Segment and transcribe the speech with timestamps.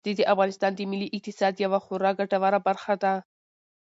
[0.05, 3.13] غزني د افغانستان د ملي اقتصاد یوه خورا ګټوره برخه ده.